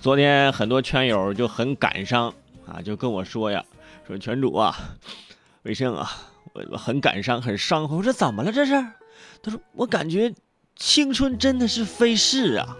[0.00, 2.32] 昨天很多圈友就很感伤
[2.66, 3.62] 啊，就跟我说呀，
[4.06, 4.74] 说圈主啊，
[5.64, 6.10] 魏胜啊，
[6.54, 7.82] 我我很感伤，很伤。
[7.82, 8.72] 我说怎么了这是？
[9.42, 10.32] 他说我感觉
[10.74, 12.74] 青春真的是飞逝啊。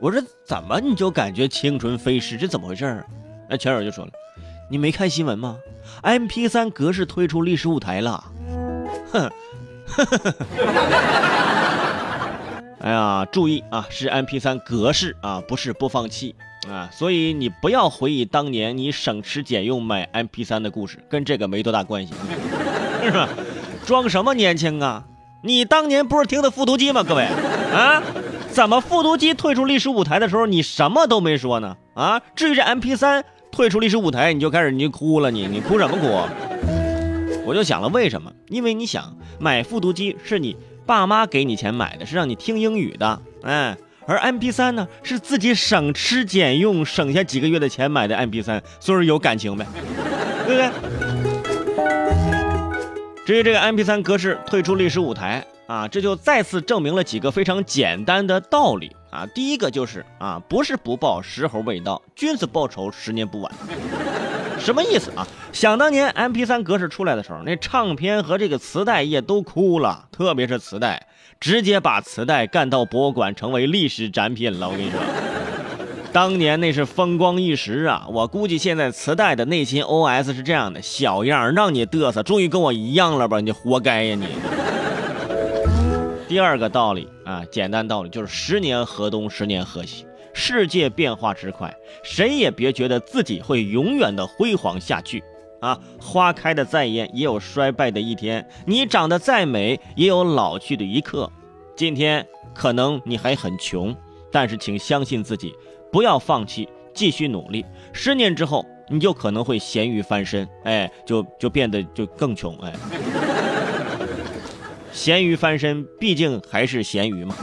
[0.00, 2.36] 我说怎么你就感觉青春飞逝？
[2.36, 3.02] 这怎么回事？
[3.48, 4.12] 那圈友就说了，
[4.70, 5.56] 你没看新闻吗
[6.02, 8.22] ？MP3 格式推出历史舞台了。
[9.12, 9.30] 哼。
[12.80, 16.34] 哎呀，注意啊，是 MP3 格式啊，不是播放器
[16.68, 22.12] 啊，所以你不要回忆当年你省吃俭用买 MP3 的故事，跟这个没多大关系，
[23.02, 23.28] 是吧？
[23.86, 25.04] 装什么年轻啊？
[25.42, 27.02] 你当年不是听的复读机吗？
[27.02, 27.24] 各位
[27.72, 28.02] 啊，
[28.50, 31.76] 怎么复读机退出历史舞台的时候你什么都没说呢？
[31.94, 36.06] 啊，至于这 MP3 退出历史舞台，你就开始你就哭了，你你哭什么哭？
[37.46, 38.32] 我就想了，为什么？
[38.48, 40.56] 因为你想买复读机是你。
[40.86, 43.76] 爸妈给你钱买的是让你听英语的，哎，
[44.10, 49.64] 而 MP3 呢是自己省吃俭用省下几个月的钱买的 MP3，所以有感情呗，
[50.48, 50.68] 对不对？
[53.24, 59.24] 至于这个 MP3 格式退出历史舞台啊，这就再次证明了几个非常简单的道理啊。
[59.32, 63.52] 第一个就是啊，不是不报，时候未到，君子报仇，十年不晚。
[64.60, 65.26] 什么意思啊？
[65.52, 71.08] 想当年 MP3 格式出来的时候，那唱片和这个磁带业都哭了，特别是磁带，
[71.40, 74.68] 直接把磁带干到博物馆，成为历史展品了。
[74.68, 75.00] 我跟你说，
[76.12, 78.06] 当年那是风光一时啊！
[78.10, 83.40] 我估计现在磁带的内心 OS 是这样的：小样，让你嘚瑟，终于跟我一样了吧？
[83.40, 84.26] 你活该呀你！
[86.28, 90.04] 第二个道理啊，简单道理就是十年河东，十年河西。
[90.40, 95.22] 世界变化之快，谁也别觉得自己会永远的辉煌下去
[95.60, 95.78] 啊！
[96.00, 101.30] 花开的再艳，也有衰败的一天；你长得再美，也有老去的一刻。
[101.76, 103.94] 今天可能你还很穷，
[104.32, 105.54] 但是请相信自己，
[105.92, 107.62] 不要放弃，继续努力。
[107.92, 112.72] 十年之后，你就可能会咸鱼翻身，哎，就就变得就更穷，哎。
[114.90, 117.36] 咸鱼翻身，毕竟还是咸鱼嘛。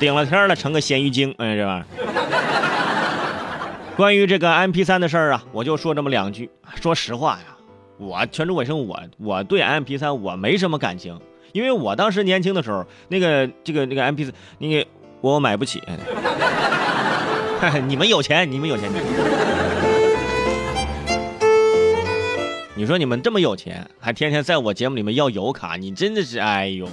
[0.00, 1.84] 顶了天了，成个咸鱼精，哎，这玩意儿。
[3.96, 6.48] 关于这个 MP 三的事儿啊，我就说这么两句。
[6.80, 7.54] 说实话呀，
[7.98, 11.20] 我全主尾声，我我对 MP 三我没什么感情，
[11.52, 14.86] 因为我当时年轻的时候，那个这个那个 MP 三，那个
[15.20, 15.82] 我买不起。
[17.86, 18.90] 你们有钱，你们有钱。
[22.74, 26.88] 你说你们这么有钱，还天天在我节目里面要油卡，你真的是，哎呦。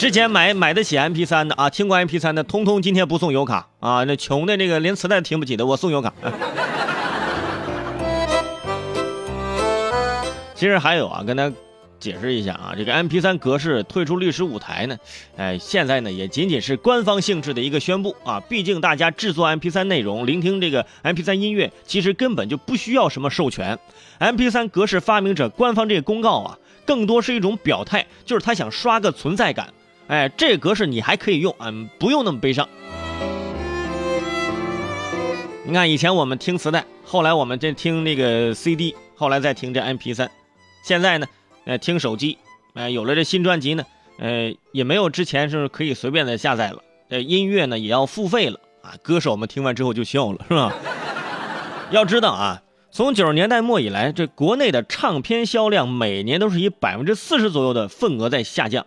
[0.00, 4.02] 之前买买得起 MP 三的啊，听过 MP 三的，通通今天不送油卡啊！
[4.04, 6.10] 那穷的那个连磁带听不起的，我送油卡。
[10.54, 11.54] 其实还有啊，跟大家
[11.98, 14.96] 解释一下啊，这个 MP 三格式退出历史舞台呢，
[15.36, 18.40] 哎，现在呢也仅仅是官方性质的一个宣布啊。
[18.48, 23.78] 毕竟大家制作 MP 三内容、聆听这个 MP 三音乐，其实根本就不需要什么授权。
[24.18, 29.68] MP 三格式发明者官方这个公告啊，更多是一种表态，就是他想刷个存在感。
[30.10, 32.68] 哎，这格式你还可以用，嗯，不用那么悲伤。
[35.64, 40.28] 你看，以前我们听磁带，后来我们这听那个 CD，后来再听这 MP 三，
[40.82, 41.28] 现在呢，
[41.64, 42.38] 呃，听手机，
[42.74, 43.84] 哎，有了这新专辑呢，
[44.18, 46.82] 呃，也没有之前是可以随便的下载了。
[47.08, 48.94] 这音乐呢，也要付费了啊。
[49.04, 50.74] 歌手们听完之后就笑了，是吧？
[51.92, 58.84] 要知道啊，从九十年代末以来，这国内的唱片销量每年都是以百分之四十左右的份额在下降。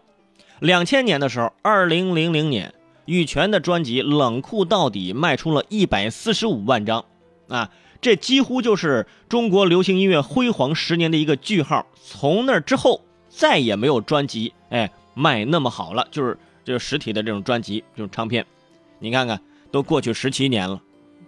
[0.63, 7.03] 两千年的时候，二零零零年，羽泉的专辑《冷酷到底》卖出了一百四十五万张，
[7.49, 7.69] 啊，
[7.99, 11.85] 这几乎就是中国流行音乐辉煌十年的一个句号。
[12.01, 18.45] 从那之后，再也没有专辑哎卖那么好了，就是就是实体的这种专辑，这种唱片。
[18.99, 20.79] 你看看，都过去十七年了，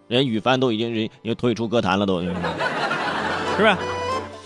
[0.07, 3.75] 人羽凡都已经人又退出歌坛了，都是不是？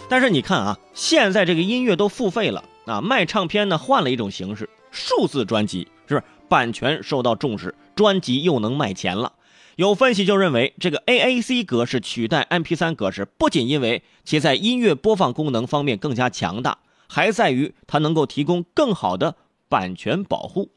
[0.10, 4.68] 但是你看啊，现在这个音乐都付费了啊，卖唱片呢换了一种形式。
[4.92, 9.34] 数字专辑是版权受到重视，专辑又能卖钱了？
[9.76, 19.36] 有分析就认为，这个 AAC 格式取代 MP3 格式，不仅因为其在音乐播放功能方面更加强大，还在于它能够提供更好的
[19.70, 20.70] 版权保护。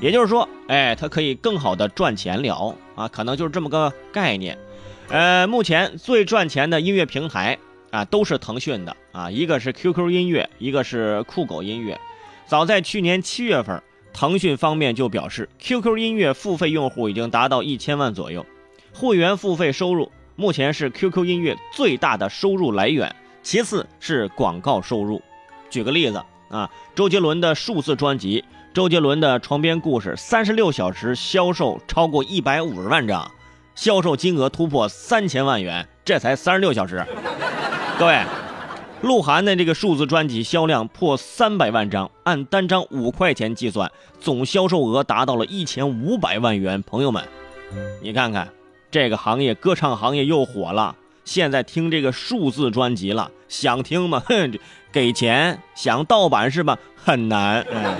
[0.00, 4.58] 也就是说，哎，它可以更好的赚钱了啊，可能就是这么个概念。
[5.08, 7.58] 呃，目前最赚钱的音乐平台
[7.90, 12.00] 啊，都是腾讯的啊，一个是 QQ 音乐，一个是酷狗音乐。
[12.46, 18.44] 早在去年七月份，腾讯方面就表示，QQ 音乐付费用户已经达到一千万左右，
[18.92, 25.22] 会员付费收入目前是 QQ 音乐最大的收入来源，其次是广告收入。
[25.70, 28.40] 举个例子啊，周杰伦的数字专辑
[28.74, 33.30] 《周杰伦的《床边故事》三十六小时销售超过一百五十万张，
[33.74, 37.02] 销售金额突破三千万元，这才三十六小时。
[37.98, 38.20] 各位，
[39.02, 43.90] 鹿晗的这个数字专辑销量破三百万张，按单张五块钱计算，
[44.20, 46.80] 总销售额达到了一千五百万元。
[46.82, 47.26] 朋友们，
[48.00, 48.48] 你看看，
[48.92, 50.94] 这个行业，歌唱行业又火了。
[51.24, 54.22] 现在听这个数字专辑了，想听吗？
[54.24, 54.56] 哼，
[54.92, 55.58] 给钱。
[55.74, 56.78] 想盗版是吧？
[56.96, 57.66] 很难。
[57.72, 57.96] 嗯。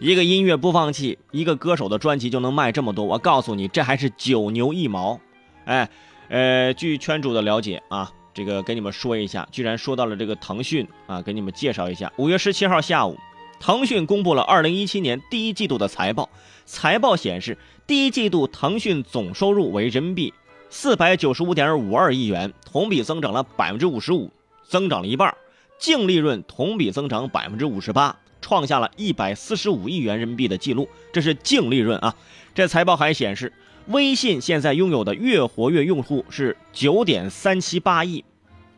[0.00, 5.18] 一个音乐播放器，一个歌手的专辑就能卖这么多，我告诉你，这还是九牛一毛。
[5.64, 5.88] 哎，
[6.28, 12.12] 呃，据圈主的了解啊，这个给你们说一下，居然说到了这个腾讯啊，给你们介绍一下。
[12.16, 13.18] 五月十七号下午，
[13.60, 16.28] 腾讯公布了二零一七年第一季度的财报，
[16.64, 20.32] 财报显示，第一季度腾讯总收入为人民币
[20.70, 24.30] 四百九十五点五二亿元，同比增长了百分之五十五，
[24.66, 25.34] 增长了一半，
[25.78, 28.16] 净利润同比增长百分之五十八。
[28.40, 32.14] 创下了一百四十五亿元人民币的记录，这是净利润啊！
[32.54, 33.50] 这财报还显示，
[33.88, 38.24] 微信现在拥有的月活跃用户是九点三七八亿，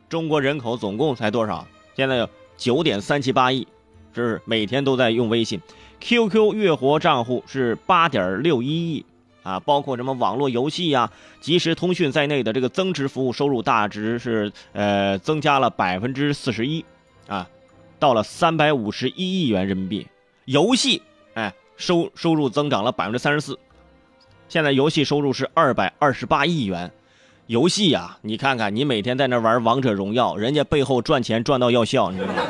[0.08, 1.66] 中国人口总共才多少？
[1.94, 3.66] 现在有九点三七八亿，
[4.12, 5.60] 是每天都在用微信。
[6.00, 9.06] QQ 月活账户是八点六一亿
[9.42, 11.10] 啊，包括什么网络游戏呀、
[11.40, 16.84] 即时通讯在内的这个增值服务收入大值是呃增加了百分之四十一
[17.28, 17.48] 啊。
[17.98, 20.06] 到了三百五十一亿元人民币，
[20.44, 21.00] 游戏
[21.34, 23.58] 哎收收入增长了百分之三十四，
[24.48, 26.90] 现在游戏收入是二百二十八亿元。
[27.46, 32.42] 游戏呀，你看看，你每天在那玩王者荣耀，人家背后赚钱赚到要笑，你知道吗？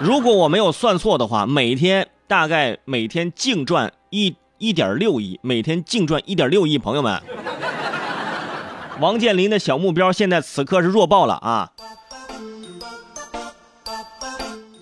[0.00, 6.78] 如果我没有算错的话，每天大概每天净赚一一点六亿，每天净赚一点六亿。
[6.78, 7.20] 朋友们，
[9.00, 11.70] 王健林的小目标现在此刻是弱爆了啊！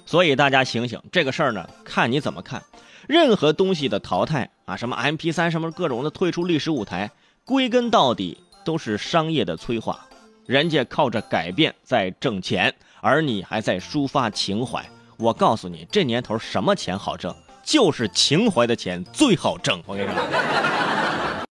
[0.06, 2.62] 所以大家醒醒，这个事儿呢，看你怎么看。
[3.08, 7.10] 任何东西的淘汰啊，什么 M P 三，什么各种的退出历史舞台，
[7.44, 10.06] 归根到底都是商业的催化。
[10.46, 14.84] 人家靠着改变在挣钱，而你还在抒发情怀。
[15.16, 19.82] 我告诉你，这年头什么钱好挣，就是情怀的钱最好挣。
[19.86, 20.71] 我跟你说。